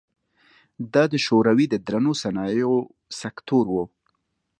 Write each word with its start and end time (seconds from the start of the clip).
دا 0.93 1.03
د 1.13 1.15
شوروي 1.25 1.65
د 1.69 1.75
درنو 1.85 2.13
صنایعو 2.23 2.75
سکتور 3.21 3.65
و. 3.71 3.75